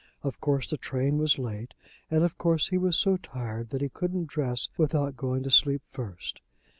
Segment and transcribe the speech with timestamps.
[0.23, 1.75] Of course the train was late,
[2.09, 5.83] and of course he was so tired that he couldn't dress without going to sleep
[5.91, 6.41] first."